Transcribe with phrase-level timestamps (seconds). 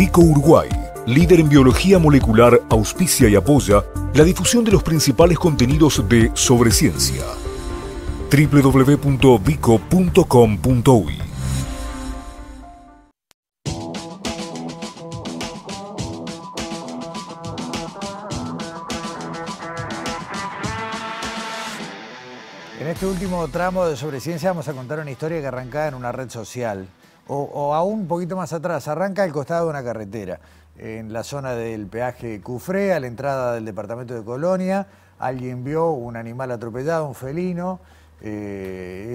[0.00, 0.70] Vico Uruguay,
[1.04, 3.84] líder en biología molecular, auspicia y apoya
[4.14, 7.22] la difusión de los principales contenidos de Sobre Ciencia.
[8.30, 11.18] www.vico.com.uy
[22.80, 25.94] En este último tramo de Sobre Ciencia vamos a contar una historia que arrancaba en
[25.94, 26.88] una red social,
[27.32, 30.40] o, aún un poquito más atrás, arranca al costado de una carretera,
[30.76, 34.86] en la zona del peaje Cufré, a la entrada del departamento de Colonia,
[35.18, 37.80] alguien vio un animal atropellado, un felino,
[38.22, 39.10] eh,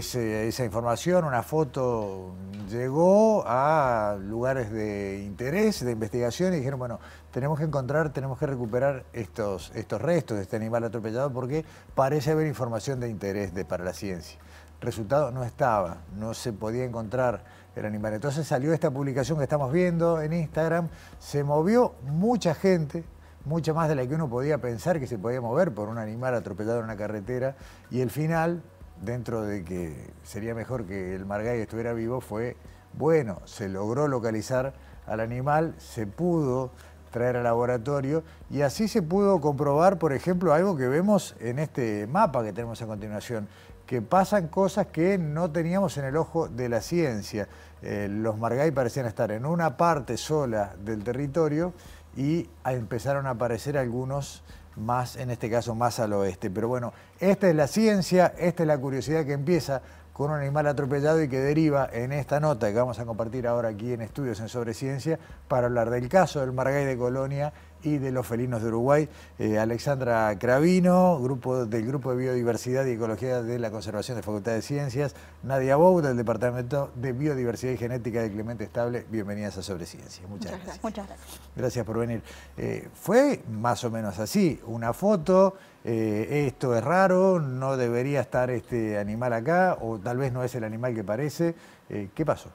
[0.48, 2.34] esa información, una foto
[2.70, 7.00] llegó a lugares de interés, de investigación y dijeron, bueno,
[7.32, 12.32] tenemos que encontrar, tenemos que recuperar estos, estos restos de este animal atropellado porque parece
[12.32, 14.40] haber información de interés para la ciencia.
[14.82, 17.44] Resultado, no estaba, no se podía encontrar
[17.76, 18.14] el animal.
[18.14, 20.90] Entonces salió esta publicación que estamos viendo en Instagram,
[21.20, 23.04] se movió mucha gente,
[23.46, 26.36] mucha más de la que uno podía pensar que se podía mover por un animal
[26.36, 27.56] atropellado en una carretera.
[27.92, 28.62] Y el final,
[29.02, 32.56] dentro de que sería mejor que el Margay estuviera vivo, fue
[32.94, 34.74] bueno, se logró localizar
[35.06, 36.72] al animal, se pudo
[37.12, 42.08] traer al laboratorio y así se pudo comprobar, por ejemplo, algo que vemos en este
[42.08, 43.48] mapa que tenemos a continuación,
[43.86, 47.48] que pasan cosas que no teníamos en el ojo de la ciencia.
[47.82, 51.74] Eh, los Margay parecían estar en una parte sola del territorio
[52.18, 54.44] y empezaron a aparecer algunos
[54.76, 56.50] más, en este caso más al oeste.
[56.50, 59.82] Pero bueno, esta es la ciencia, esta es la curiosidad que empieza
[60.16, 63.68] con un animal atropellado y que deriva en esta nota que vamos a compartir ahora
[63.68, 67.52] aquí en Estudios en Sobre Ciencia para hablar del caso del Margay de Colonia
[67.84, 69.10] y de los felinos de Uruguay.
[69.38, 74.54] Eh, Alexandra Cravino, grupo, del Grupo de Biodiversidad y Ecología de la Conservación de Facultad
[74.54, 79.06] de Ciencias, Nadia Bou, del Departamento de Biodiversidad y Genética de Clemente Estable.
[79.12, 80.26] Bienvenidas a Sobre Ciencia.
[80.30, 80.82] Muchas, gracias.
[80.82, 81.40] Muchas gracias.
[81.58, 82.24] Gracias por venir.
[82.56, 85.56] Eh, fue más o menos así, una foto,
[85.88, 90.56] eh, esto es raro, no debería estar este animal acá, o tal vez no es
[90.56, 91.54] el animal que parece.
[91.90, 92.50] Eh, ¿Qué pasó?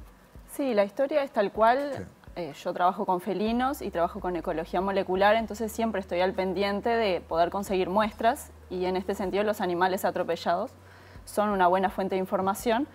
[0.52, 2.08] Sí, la historia es tal cual.
[2.34, 6.88] Eh, yo trabajo con felinos y trabajo con ecología molecular, entonces siempre estoy al pendiente
[6.88, 10.72] de poder conseguir muestras y en este sentido los animales atropellados
[11.24, 12.88] son una buena fuente de información.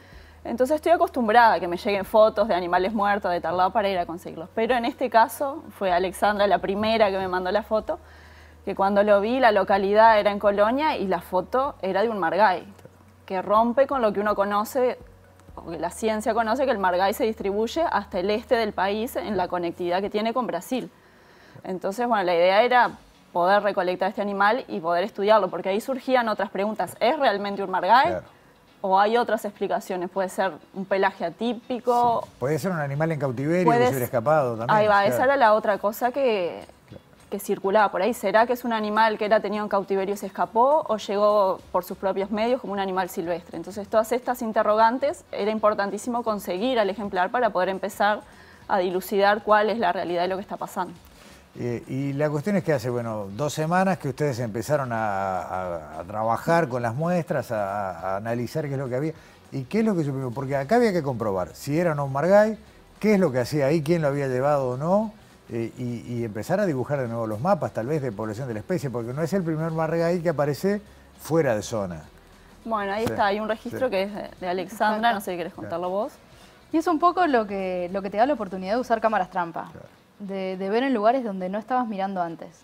[0.44, 3.90] Entonces estoy acostumbrada a que me lleguen fotos de animales muertos de tal lado para
[3.90, 4.50] ir a conseguirlos.
[4.54, 8.00] Pero en este caso fue Alexandra la primera que me mandó la foto,
[8.66, 12.20] que cuando lo vi la localidad era en Colonia y la foto era de un
[12.20, 12.66] margay,
[13.26, 14.98] que rompe con lo que uno conoce
[15.56, 19.16] o que la ciencia conoce que el margay se distribuye hasta el este del país
[19.16, 20.92] en la conectividad que tiene con Brasil.
[21.64, 22.92] Entonces, bueno, la idea era
[23.32, 26.96] poder recolectar este animal y poder estudiarlo, porque ahí surgían otras preguntas.
[27.00, 28.08] ¿Es realmente un margay?
[28.08, 28.26] Claro.
[28.82, 30.10] ¿O hay otras explicaciones?
[30.10, 32.28] ¿Puede ser un pelaje atípico?
[32.40, 34.78] Puede ser un animal en cautiverio que Puede se hubiera ser- escapado también.
[34.78, 35.14] Ahí va, claro.
[35.16, 36.64] esa era la otra cosa que,
[37.30, 38.14] que circulaba por ahí.
[38.14, 41.60] ¿Será que es un animal que era tenido en cautiverio y se escapó o llegó
[41.72, 43.58] por sus propios medios como un animal silvestre?
[43.58, 48.22] Entonces, todas estas interrogantes era importantísimo conseguir al ejemplar para poder empezar
[48.68, 50.94] a dilucidar cuál es la realidad de lo que está pasando.
[51.58, 56.68] Eh, y la cuestión es que hace, bueno, dos semanas que ustedes empezaron a, trabajar
[56.68, 59.14] con las muestras, a, a analizar qué es lo que había.
[59.52, 60.34] ¿Y qué es lo que supimos?
[60.34, 62.58] Porque acá había que comprobar si era o no un Margay,
[63.00, 65.14] qué es lo que hacía ahí, quién lo había llevado o no,
[65.50, 68.56] eh, y, y empezar a dibujar de nuevo los mapas, tal vez, de población de
[68.56, 70.82] la especie, porque no es el primer Margay que aparece
[71.20, 72.04] fuera de zona.
[72.64, 73.92] Bueno, ahí Sí, está, hay un registro sí.
[73.92, 76.14] que es de- Alexandra, no sé si querés contarlo vos.
[76.72, 79.30] Y es un poco lo que, lo que te da la oportunidad de usar cámaras
[79.30, 79.88] trampa, Claro.
[80.20, 82.62] de, de ver en lugares donde no estabas mirando antes.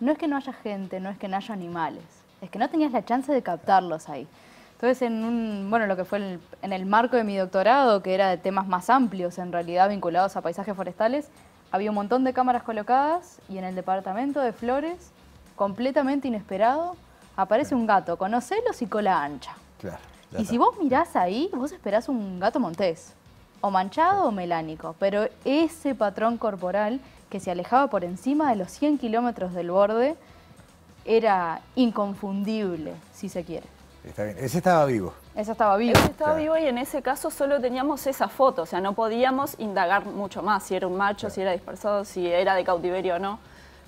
[0.00, 2.02] No es que no haya gente, no es que no haya animales,
[2.40, 4.26] es que no tenías la chance de captarlos ahí.
[4.72, 8.14] Entonces, en un, bueno, lo que fue el- en el marco de mi doctorado, que
[8.14, 11.28] era de temas más amplios, en realidad vinculados a paisajes forestales,
[11.70, 15.10] había un montón de cámaras colocadas y en el departamento de Flores,
[15.56, 16.96] completamente inesperado,
[17.36, 19.54] aparece un gato con ocelos y cola ancha.
[19.80, 19.98] Claro.
[20.32, 20.50] Y está.
[20.50, 23.12] si vos mirás ahí, vos esperás un gato montés,
[23.60, 28.70] o manchado o melánico, pero ese patrón corporal que se alejaba por encima de los
[28.70, 30.16] 100 kilómetros del borde
[31.04, 33.73] era inconfundible, si se quiere.
[34.06, 34.36] Está bien.
[34.38, 35.14] Ese estaba vivo.
[35.34, 35.98] Eso estaba vivo.
[35.98, 36.36] Él estaba Claro.
[36.54, 40.42] vivo y en ese caso solo teníamos esa foto, o sea, no podíamos indagar mucho
[40.42, 43.38] más, si era un macho, si era dispersado, si era de cautiverio o no.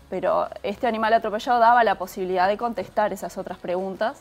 [0.08, 4.18] Pero este animal atropellado daba la posibilidad de contestar esas otras preguntas.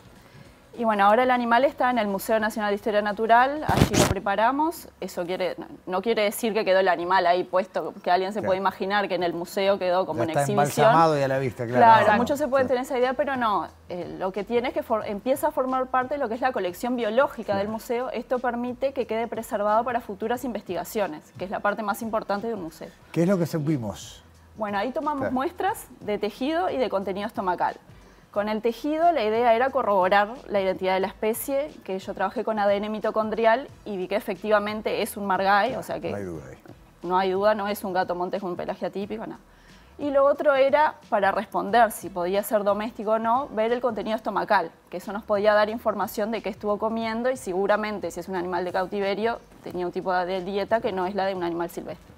[0.77, 4.07] Y bueno, ahora el animal está en el Museo Nacional de Historia Natural, allí lo
[4.07, 4.89] preparamos.
[4.99, 5.55] Eso quiere,
[5.85, 9.15] no quiere decir que quedó el animal ahí puesto, que alguien se puede imaginar que
[9.15, 10.59] en el museo quedó como en exhibición.
[10.59, 12.05] Embalsamado y a la vista, claro.
[12.05, 13.67] Claro, muchos se pueden tener esa idea, pero no.
[13.87, 16.51] Eh, lo que tiene es que empieza a formar parte de lo que es la
[16.51, 18.09] colección biológica del museo.
[18.11, 22.53] Esto permite que quede preservado para futuras investigaciones, que es la parte más importante de
[22.53, 22.89] un museo.
[23.11, 24.23] ¿Qué es lo que supimos?
[24.57, 27.75] Bueno, ahí tomamos muestras de tejido y de contenido estomacal.
[28.35, 32.43] Con el tejido la idea era corroborar la identidad de la especie, que yo trabajé
[32.43, 36.23] con ADN mitocondrial y vi que efectivamente es un margay, o sea que no hay
[36.25, 36.57] duda, ahí.
[37.03, 39.39] no hay duda, no es un gato montés con un pelaje atípico, nada.
[39.97, 44.17] Y lo otro era, para responder si podía ser doméstico o no, ver el contenido
[44.17, 48.27] estomacal, que eso nos podía dar información de qué estuvo comiendo y seguramente si es
[48.27, 51.43] un animal de cautiverio tenía un tipo de dieta que no es la de un
[51.43, 52.14] animal silvestre.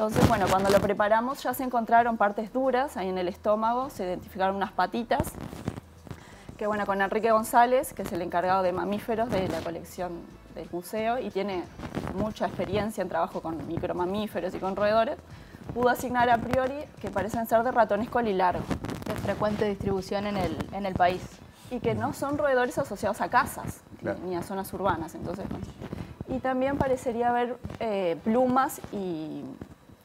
[0.00, 4.04] Entonces, bueno, cuando lo preparamos ya se encontraron partes duras ahí en el estómago, se
[4.04, 5.34] identificaron unas patitas,
[6.56, 10.12] que bueno, con Enrique González, que es el encargado de mamíferos de la colección
[10.54, 11.64] del museo y tiene
[12.14, 15.18] mucha experiencia en trabajo con micromamíferos y con roedores,
[15.74, 18.64] pudo asignar a priori que parecen ser de ratones colilargo.
[19.06, 21.20] De frecuente distribución en el, en el país.
[21.70, 23.82] Y que no son roedores asociados a casas
[24.24, 25.14] ni a zonas urbanas.
[25.14, 25.44] Entonces,
[26.26, 29.44] y también parecería haber eh, plumas y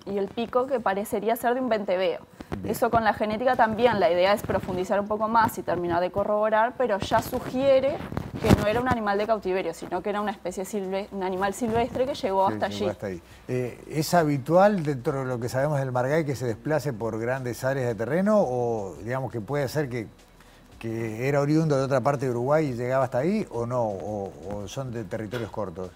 [0.06, 2.19] y el pico que parecería ser de un venteveo.
[2.63, 6.12] Eso con la genética también, la idea es profundizar un poco más y terminar de
[6.12, 7.98] corroborar, pero ya sugiere
[8.42, 11.54] que no era un animal de cautiverio, sino que era una especie silvestre, un animal
[11.54, 12.88] silvestre que llegó hasta allí.
[13.48, 17.63] Eh, ¿Es habitual dentro de lo que sabemos del margay que se desplace por grandes
[17.63, 20.07] áreas de terreno o digamos que puede ser que,
[20.80, 24.66] que era oriundo de otra parte de Uruguay y llegaba hasta ahí o no, o
[24.68, 25.90] son de territorios cortos?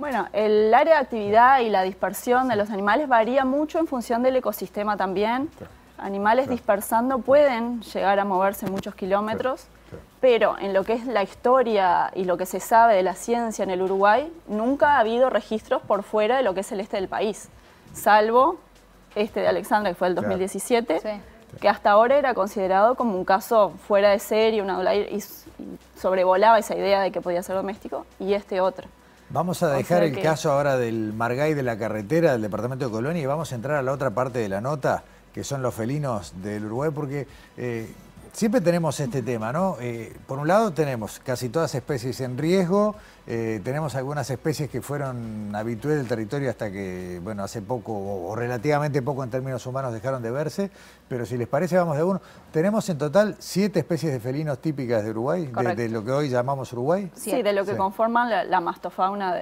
[0.00, 4.22] Bueno, el área de actividad y la dispersión de los animales varía mucho en función
[4.22, 5.50] del ecosistema también.
[5.98, 9.66] Animales dispersando pueden llegar a moverse muchos kilómetros,
[10.18, 13.62] pero en lo que es la historia y lo que se sabe de la ciencia
[13.62, 16.96] en el Uruguay, nunca ha habido registros por fuera de lo que es el este
[16.96, 17.50] del país,
[17.92, 18.58] salvo
[19.14, 21.20] este de Alexandra, que fue el 2017,
[21.60, 25.22] que hasta ahora era considerado como un caso fuera de serie, una y
[25.94, 28.88] sobrevolaba esa idea de que podía ser doméstico, y este otro.
[29.32, 33.22] Vamos a dejar el caso ahora del Margay de la carretera del departamento de Colonia
[33.22, 36.32] y vamos a entrar a la otra parte de la nota, que son los felinos
[36.42, 37.88] del Uruguay, porque eh,
[38.32, 39.76] siempre tenemos este tema, ¿no?
[39.80, 42.94] Eh, por un lado tenemos casi todas especies en riesgo,
[43.26, 48.34] eh, tenemos algunas especies que fueron habituales del territorio hasta que, bueno, hace poco o,
[48.36, 50.70] relativamente poco en términos humanos dejaron de verse,
[51.08, 52.20] pero si les parece vamos de uno.
[52.52, 56.72] Tenemos en total siete especies de felinos típicas de Uruguay, de, lo que hoy llamamos
[56.72, 57.10] Uruguay.
[57.14, 59.34] Sí, de lo que conforman la, mastofauna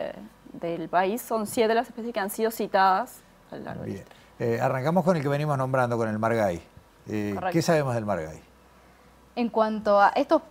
[0.53, 3.21] del país, son siete las especies que han sido citadas
[3.51, 4.05] a lo largo Bien.
[4.39, 6.63] Eh, arrancamos con el que venimos nombrando, con el margay.
[7.07, 8.48] ¿Qué sabemos del margay?
[9.39, 10.43] En cuanto a estas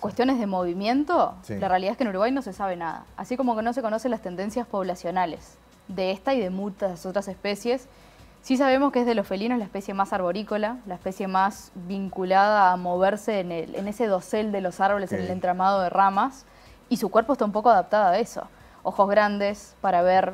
[0.00, 3.04] cuestiones de movimiento, la realidad es que en Uruguay no se sabe nada.
[3.18, 5.58] Así como que no se conocen las tendencias poblacionales
[5.88, 7.86] de esta y de muchas otras especies.
[8.40, 12.72] Sí sabemos que es de los felinos la especie más arborícola, la especie más vinculada
[12.72, 13.52] a moverse en,
[13.86, 16.46] ese dosel de los árboles, en el entramado de ramas,
[16.88, 18.48] y su cuerpo está un poco adaptado a eso.
[18.84, 20.32] Ojos grandes para ver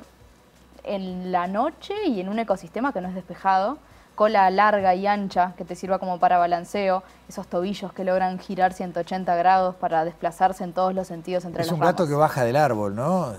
[0.84, 3.78] en la noche y en un ecosistema que no es despejado
[4.16, 8.72] cola larga y ancha que te sirva como para balanceo, esos tobillos que logran girar
[8.72, 12.14] 180 grados para desplazarse en todos los sentidos entre es las Es un gato que
[12.14, 13.34] baja del árbol, ¿no?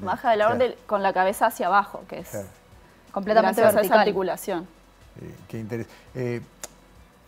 [0.00, 2.44] baja del árbol con la cabeza hacia abajo, que es
[3.12, 3.84] completamente vertical.
[3.84, 4.66] esa articulación.
[5.48, 5.86] qué interés.
[6.14, 6.42] Eh,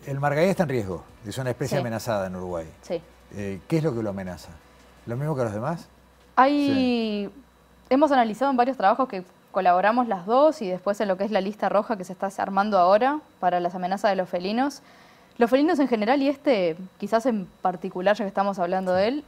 [0.06, 2.66] el margallé está en riesgo, es una especie amenazada en Uruguay.
[2.82, 3.00] Sí.
[3.34, 4.50] Eh, ¿Qué es lo que lo amenaza?
[5.06, 5.86] ¿Lo mismo que los demás?
[6.36, 7.30] Hay...
[7.90, 9.24] Hemos analizado en varios trabajos que
[9.58, 12.31] colaboramos las dos y después en lo que es la lista roja que se está
[12.38, 14.82] armando ahora para las amenazas de los felinos.
[15.37, 19.25] Los felinos en general y este quizás en particular, ya que estamos hablando de él,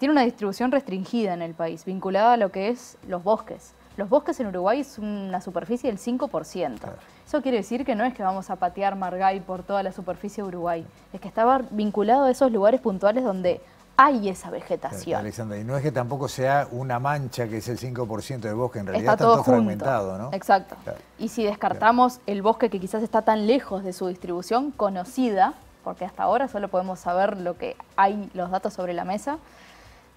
[0.00, 3.74] tiene una distribución restringida en el país, vinculada a lo que es los bosques.
[3.96, 6.80] Los bosques en Uruguay es una superficie del 5%.
[7.24, 10.42] Eso quiere decir que no es que vamos a patear Margay por toda la superficie
[10.42, 13.60] de Uruguay, es que estaba vinculado a esos lugares puntuales donde
[13.96, 15.20] hay esa vegetación.
[15.20, 18.80] Alexandra, y no es que tampoco sea una mancha que es el 5% del bosque,
[18.80, 20.30] en realidad está, todo, fragmentado, ¿no?
[20.32, 20.76] Exacto.
[21.18, 26.04] Y si descartamos el bosque que quizás está tan lejos de su distribución conocida, porque
[26.04, 29.38] hasta ahora solo podemos saber lo que hay, los datos sobre la mesa,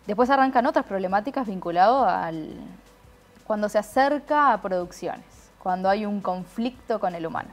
[0.08, 2.56] después arrancan otras problemáticas vinculadas al
[3.46, 5.24] cuando se acerca a producciones,
[5.64, 7.50] cuando hay un conflicto con el humano.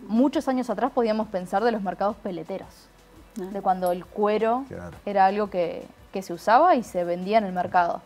[0.00, 2.88] Muchos años atrás podíamos pensar de los mercados peleteros
[3.36, 4.64] de cuando el cuero
[5.06, 5.86] era algo que,
[6.20, 8.02] se usaba y se vendía en el mercado.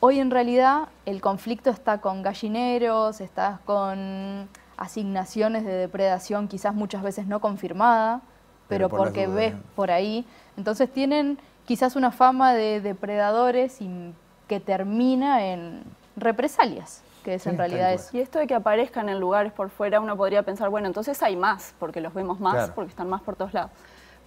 [0.00, 7.02] Hoy en realidad el conflicto está con gallineros, está con asignaciones de depredación quizás muchas
[7.02, 8.20] veces no confirmada,
[8.68, 10.26] pero, porque ves por ahí.
[10.56, 14.12] Entonces tienen quizás una fama de depredadores y
[14.48, 15.82] que termina en
[16.16, 18.16] represalias, que es en realidad eso.
[18.16, 21.36] Y esto de que aparezcan en lugares por fuera, uno podría pensar, bueno, entonces hay
[21.36, 23.70] más, porque los vemos más, porque están más por todos lados.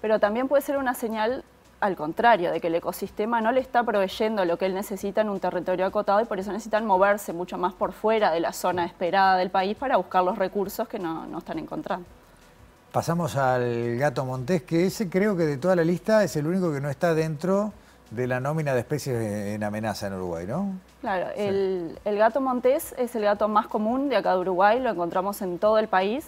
[0.01, 1.43] Pero también puede ser una señal
[1.81, 5.29] al contrario, de que el ecosistema no le está proveyendo lo que él necesita en
[5.29, 8.85] un territorio acotado y por eso necesitan moverse mucho más por fuera de la zona
[8.85, 12.05] esperada del país para buscar los recursos que no, no están encontrando.
[12.91, 16.73] Pasamos al gato montés, que ese creo que de toda la lista es el único
[16.73, 17.71] que no está dentro
[18.09, 20.73] de la nómina de especies en amenaza en Uruguay, ¿no?
[21.01, 25.41] Claro, el, gato montés es el gato más común de acá de Uruguay, lo encontramos
[25.43, 26.25] en todo el país,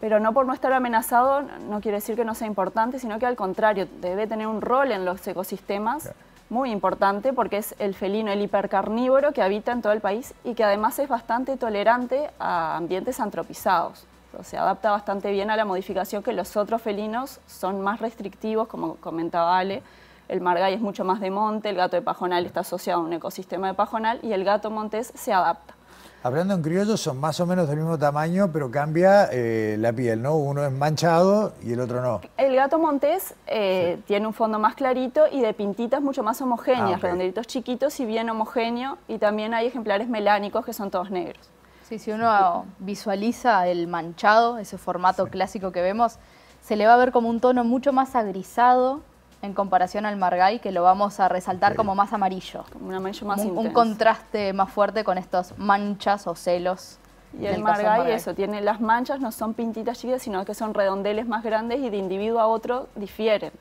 [0.00, 3.26] pero no por no estar amenazado no quiere decir que no sea importante, sino que
[3.26, 6.12] al contrario, debe tener un rol en los ecosistemas
[6.48, 10.54] muy importante porque es el felino, el hipercarnívoro que habita en todo el país y
[10.54, 14.06] que además es bastante tolerante a ambientes antropizados.
[14.42, 18.96] se adapta bastante bien a la modificación que los otros felinos son más restrictivos, como
[18.96, 19.82] comentaba Ale,
[20.28, 23.12] el margay es mucho más de monte, el gato de pajonal está asociado a un
[23.12, 25.75] ecosistema de pajonal y el gato montés se adapta.
[26.22, 30.22] Hablando en criollo, son más o menos del mismo tamaño, pero cambia eh, la piel,
[30.22, 30.34] ¿no?
[30.36, 32.20] Uno es manchado y el otro no.
[32.36, 36.94] El gato montés eh, tiene un fondo más clarito y de pintitas mucho más homogéneas,
[36.94, 38.98] ah, redondelitos chiquitos y bien homogéneo.
[39.06, 41.48] Y también hay ejemplares melánicos que son todos negros.
[41.88, 46.18] Sí, si uno visualiza el manchado, ese formato clásico que vemos,
[46.60, 49.02] se le va a ver como un tono mucho más agrisado
[49.46, 52.64] en comparación al margay, que lo vamos a resaltar como más amarillo.
[52.72, 56.98] Como un amarillo más un, un contraste más fuerte con estos manchas o celos.
[57.38, 61.26] Y el margay, eso, tiene las manchas, no son pintitas chiquitas, sino que son redondeles
[61.26, 63.52] más grandes y de individuo a otro difieren.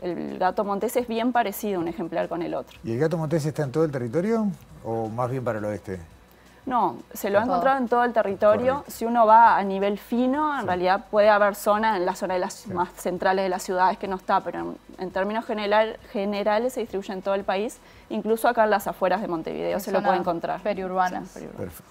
[0.00, 2.76] El gato montés es bien parecido un ejemplar con el otro.
[2.82, 4.48] ¿Y el gato montés está en todo el territorio
[4.84, 6.00] o más bien para el oeste?
[6.64, 8.84] No, se lo ha encontrado en todo el territorio.
[8.86, 12.40] Si uno va a nivel fino, en realidad puede haber zonas, en la zona de
[12.40, 17.12] las más centrales de las ciudades que no está, pero en, términos generales se distribuye
[17.12, 17.78] en todo el país,
[18.10, 20.60] incluso acá en las afueras de Montevideo se lo puede encontrar.
[20.60, 21.30] Periurbanas.
[21.30, 21.82] Perfecto.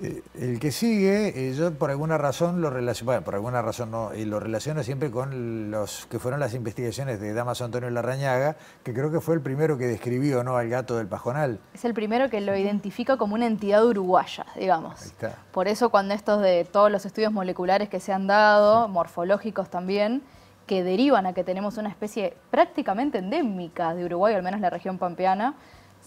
[0.00, 3.90] Eh, el que sigue, eh, yo por alguna razón lo relaciono, bueno, por alguna razón
[3.90, 8.94] no, lo relaciono siempre con los que fueron las investigaciones de Damaso Antonio Larrañaga, que
[8.94, 10.56] creo que fue el primero que describió ¿no?
[10.56, 11.58] al gato del pajonal.
[11.74, 15.12] Es el primero que lo identifica como una entidad uruguaya, digamos.
[15.52, 20.22] Por eso cuando estos de todos los estudios moleculares que se han dado, morfológicos también,
[20.66, 24.98] que derivan a que tenemos una especie prácticamente endémica de Uruguay, al menos la región
[24.98, 25.54] pampeana,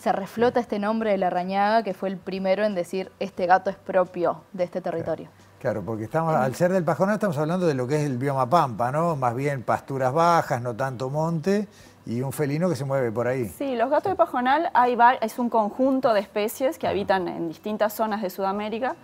[0.02, 3.70] se reflota este nombre de la Rañaga, que fue el primero en decir, este gato
[3.70, 5.30] es propio de este territorio.
[5.60, 8.50] Claro, porque estamos, al ser del pajonal estamos hablando de lo que es el bioma
[8.50, 9.16] pampa, ¿no?
[9.16, 11.68] Más bien pasturas bajas, no tanto monte,
[12.08, 13.48] y un felino que se mueve por ahí.
[13.48, 17.94] Sí, los gatos de pajonal hay es un conjunto de especies que habitan en distintas
[17.94, 18.96] zonas de Sudamérica,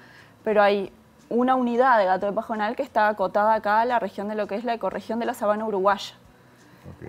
[0.44, 0.92] pero hay
[1.30, 4.48] una unidad de gato de pajonal que está acotada acá a la región de lo
[4.48, 6.16] que es la ecorregión de la sabana uruguaya.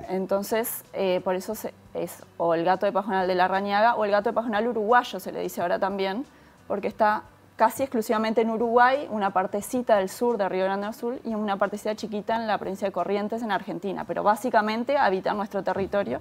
[0.08, 1.54] Entonces, eh, por eso
[1.94, 5.20] es o el gato de pajonal de la Rañaga o el gato de pajonal uruguayo,
[5.20, 6.24] se le dice ahora también,
[6.66, 7.22] porque está
[7.56, 11.56] casi exclusivamente en Uruguay, una partecita del sur de Río Grande do Sul y una
[11.56, 14.04] partecita chiquita en la provincia de Corrientes, en Argentina.
[14.06, 16.20] Pero básicamente habita nuestro territorio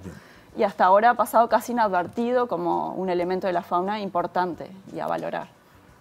[0.56, 4.98] y hasta ahora ha pasado casi inadvertido como un elemento de la fauna importante y
[4.98, 5.57] a valorar.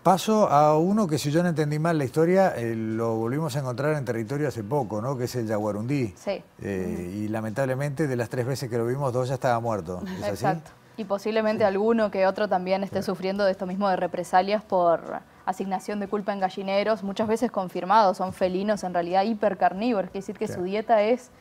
[0.08, 3.60] Paso a uno que si yo no entendí mal la historia, eh, lo volvimos a
[3.60, 5.18] encontrar en territorio hace poco, ¿no?
[5.18, 6.14] Que es el jaguarundí.
[6.16, 6.42] Sí.
[6.62, 10.02] Eh, y lamentablemente de las tres veces que lo vimos, dos ya estaba muerto.
[10.24, 10.72] Exacto.
[10.96, 16.00] Y posiblemente alguno que otro también esté sufriendo de esto mismo de represalias por asignación
[16.00, 20.48] de culpa en gallineros, muchas veces confirmados, son felinos en realidad hipercarnívoros, quiere decir que
[20.48, 21.32] su dieta es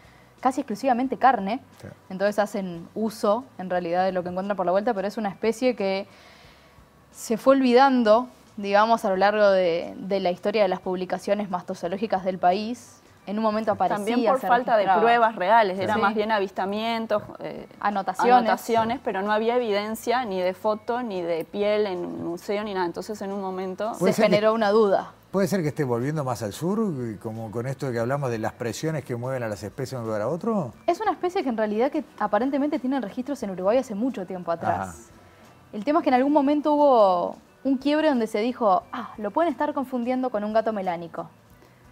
[0.41, 1.61] casi exclusivamente carne,
[2.11, 5.29] entonces hacen uso en realidad de lo que encuentran por la vuelta, pero es una
[5.29, 6.09] especie que
[7.13, 12.39] se fue olvidando digamos, a lo largo de, la historia de las publicaciones mastozoológicas del
[12.39, 13.01] país.
[13.27, 14.05] En un momento aparecía.
[14.07, 18.35] También por falta de pruebas reales, era más bien avistamientos, eh, anotaciones.
[18.35, 22.73] anotaciones, pero no había evidencia ni de foto, ni de piel en un museo, ni
[22.73, 22.87] nada.
[22.87, 23.95] Entonces, en un momento.
[23.95, 25.13] Se generó una duda.
[25.33, 26.79] ¿Puede ser que esté volviendo más al sur,
[27.19, 29.99] como con esto de que hablamos de las presiones que mueven a las especies de
[29.99, 30.73] un lugar a otro?
[30.87, 34.53] Es una especie que en realidad que aparentemente tiene registros en Uruguay hace mucho tiempo
[34.53, 35.11] atrás.
[35.73, 37.37] El tema es que en algún momento hubo
[37.67, 41.29] un quiebre donde se dijo, ah, lo pueden estar confundiendo con un gato melánico.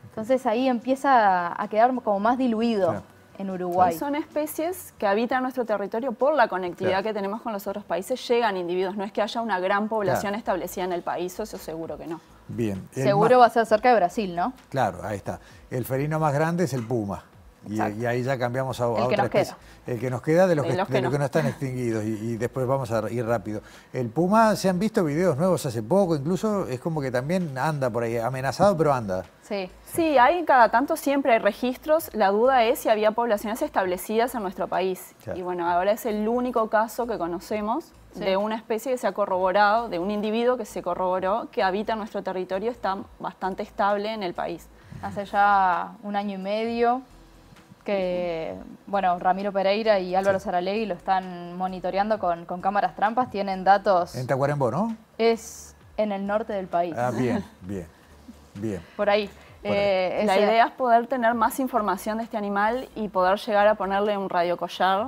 [0.04, 3.02] Entonces ahí empieza a quedar como más diluido.
[3.36, 3.98] En Uruguay.
[3.98, 8.28] Son especies que habitan nuestro territorio por la conectividad que tenemos con los otros países.
[8.28, 11.98] Llegan individuos, no es que haya una gran población establecida en el país, eso seguro
[11.98, 12.20] que no.
[12.46, 12.88] Bien.
[12.92, 14.52] Seguro va a ser cerca de Brasil, ¿no?
[14.68, 15.40] Claro, ahí está.
[15.68, 17.24] El felino más grande es el puma.
[17.68, 19.54] Y, y ahí ya cambiamos a, a El que otra nos especie.
[19.54, 19.94] queda.
[19.94, 21.12] El que nos queda de los, De que, los de que los no.
[21.12, 22.04] que no están extinguidos.
[22.04, 23.60] Y, y después vamos a ir rápido.
[23.92, 27.90] El puma, se han visto videos nuevos hace poco, incluso es como que también anda
[27.90, 29.24] por ahí, amenazado, pero anda.
[29.42, 29.70] Sí.
[29.92, 32.10] Sí, hay cada tanto siempre hay registros.
[32.14, 35.14] La duda es si había poblaciones establecidas en nuestro país.
[35.22, 35.38] Claro.
[35.38, 38.20] Y bueno, ahora es el único caso que conocemos Sí.
[38.20, 41.94] de una especie que se ha corroborado, de un individuo que se corroboró que habita
[41.94, 44.68] en nuestro territorio, está bastante estable en el país.
[45.02, 47.02] Hace ya un año y medio
[47.84, 48.54] que,
[48.86, 54.14] bueno, Ramiro Pereira y Álvaro Saralegui lo están monitoreando con, con cámaras trampas, tienen datos,
[54.16, 54.96] En Tacuarembó, ¿no?
[55.18, 57.86] es en el norte del país, Ah, bien, bien,
[58.54, 58.82] bien.
[58.96, 59.28] por ahí.
[59.62, 59.78] Por ahí.
[59.78, 63.74] Eh, La idea es poder tener más información de este animal y poder llegar a
[63.76, 65.06] ponerle un radiocollar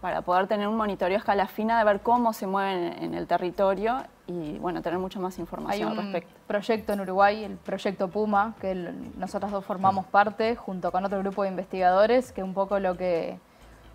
[0.00, 3.26] para poder tener un monitoreo a escala fina de ver cómo se mueven en el
[3.26, 3.96] territorio
[4.28, 6.34] y bueno, tener mucha más Hay información al un respecto.
[6.46, 11.18] proyecto en Uruguay, el proyecto Puma, que el- nosotros dos formamos parte, junto con otro
[11.20, 13.38] grupo de investigadores, que un poco lo que,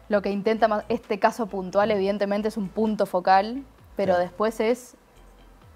[0.10, 3.64] lo que intenta, más- este caso puntual evidentemente es un punto focal,
[3.96, 4.22] pero Sí.
[4.22, 4.96] después es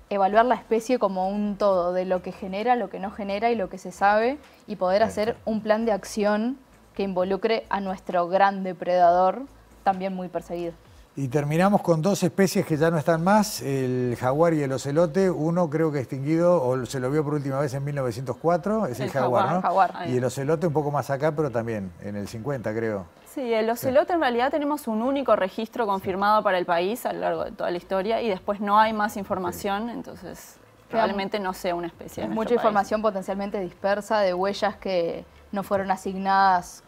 [0.09, 3.55] evaluar la especie como un todo, de lo que genera, lo que no genera y
[3.55, 6.57] lo que se sabe, y poder hacer un plan de acción
[6.95, 9.43] que involucre a nuestro gran depredador,
[9.83, 10.73] también muy perseguido.
[11.19, 15.31] Y terminamos con dos especies que ya no están más, el jaguar y el ocelote.
[15.31, 19.07] Uno creo que extinguido, o se lo vio por última vez en 1904, es el,
[19.07, 19.61] El jaguar, jaguar, ¿no?
[19.63, 20.09] jaguar.
[20.09, 23.07] Y el ocelote un poco más acá, pero también en el 50 creo.
[23.33, 27.21] Sí, el ocelote en realidad tenemos un único registro confirmado para el país a lo
[27.21, 30.57] largo de toda la historia y después no hay más información, entonces
[30.87, 32.25] probablemente no sea una especie.
[32.25, 32.59] Es mucha país.
[32.59, 36.83] información potencialmente dispersa de huellas que no fueron asignadas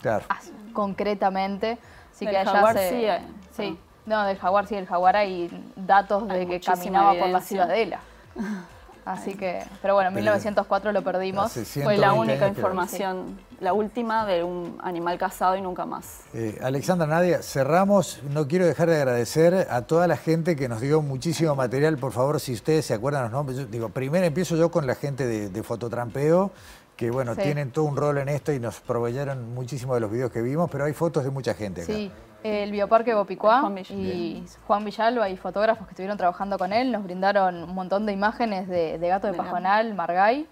[0.00, 0.26] Claro.
[0.72, 1.78] concretamente.
[2.14, 3.78] Así Del que allá jaguar se- sí hay, sí.
[4.06, 8.00] No, del jaguar sí, del jaguar hay datos de Hay que caminaba por la ciudadela.
[9.04, 11.52] Así que, pero bueno, en 1904 lo perdimos.
[11.52, 16.20] Fue la 120 única información, la última de un animal cazado y nunca más.
[16.32, 18.22] Eh, Alexandra Nadia, cerramos.
[18.30, 21.98] No quiero dejar de agradecer a toda la gente que nos dio muchísimo material.
[21.98, 23.58] Por favor, si ustedes se acuerdan los nombres.
[23.58, 26.50] Yo digo, primero empiezo yo con la gente de, de Fototrampeo,
[26.96, 27.42] que bueno, Sí.
[27.42, 30.70] tienen todo un rol en esto y nos proveyeron muchísimo de los videos que vimos,
[30.70, 31.92] pero hay fotos de mucha gente acá.
[31.92, 32.10] Sí,
[32.42, 34.02] el Bioparque Bopicuá Juan Villalba.
[34.02, 38.12] y Juan Villalba y fotógrafos que estuvieron trabajando con él nos brindaron un montón de
[38.12, 40.46] imágenes de, de gato de pajonal, Margay.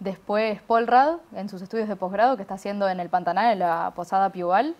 [0.00, 3.92] Después Polrad, en sus estudios de posgrado que está haciendo en el Pantanal, en la
[3.94, 4.74] Posada Piubal,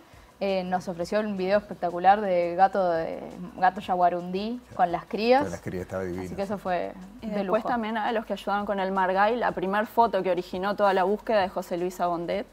[0.44, 3.20] eh, nos ofreció un video espectacular de gato de
[3.58, 5.42] gato yaguarundí con las crías.
[5.42, 6.24] Todas las crías estaba divino.
[6.24, 7.68] Así que eso fue Y de después lujo.
[7.68, 11.04] también a los que ayudaron con el Margay, la primera foto que originó toda la
[11.04, 12.44] búsqueda de José Luis Abondet.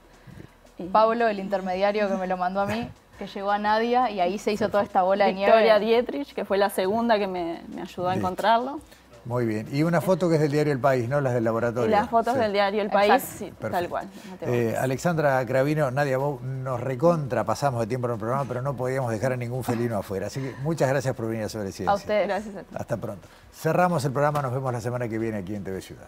[0.78, 2.88] Y Pablo, el intermediario que me lo mandó a mí,
[3.18, 6.04] que llegó a Nadia y ahí se hizo toda esta bola de Victoria nieve.
[6.04, 8.80] Dietrich, que fue la segunda que me, me ayudó a encontrarlo.
[9.26, 9.68] Muy bien.
[9.72, 11.88] Y una foto que es del diario El País, no las del laboratorio.
[11.88, 12.40] Y las fotos Sí.
[12.40, 12.90] del diario El.
[12.90, 14.10] País, sí, tal cual.
[14.42, 14.76] no Eh.
[14.78, 19.12] Alexandra Cravino, Nadia, vos nos recontra pasamos de tiempo en el programa, pero no podíamos
[19.12, 20.28] dejar a ningún felino afuera.
[20.28, 21.92] Así que muchas gracias por venir a Sobre Ciencia.
[21.92, 22.28] A ustedes.
[22.28, 22.76] Gracias a ti.
[22.76, 23.28] Hasta pronto.
[23.54, 26.08] Cerramos el programa, nos vemos la semana que viene aquí en TV Ciudad.